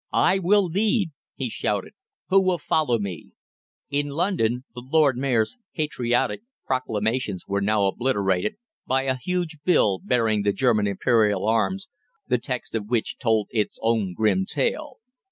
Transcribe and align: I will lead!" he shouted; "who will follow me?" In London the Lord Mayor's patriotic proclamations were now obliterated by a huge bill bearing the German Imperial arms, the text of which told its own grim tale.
I 0.11 0.39
will 0.39 0.65
lead!" 0.65 1.11
he 1.35 1.47
shouted; 1.47 1.93
"who 2.29 2.43
will 2.43 2.57
follow 2.57 2.97
me?" 2.97 3.33
In 3.91 4.07
London 4.07 4.63
the 4.73 4.81
Lord 4.81 5.15
Mayor's 5.15 5.57
patriotic 5.75 6.41
proclamations 6.65 7.45
were 7.47 7.61
now 7.61 7.85
obliterated 7.85 8.55
by 8.87 9.03
a 9.03 9.17
huge 9.17 9.57
bill 9.63 9.99
bearing 10.03 10.41
the 10.41 10.53
German 10.53 10.87
Imperial 10.87 11.47
arms, 11.47 11.87
the 12.27 12.39
text 12.39 12.73
of 12.73 12.87
which 12.89 13.19
told 13.19 13.47
its 13.51 13.77
own 13.83 14.15
grim 14.15 14.47
tale. 14.47 14.97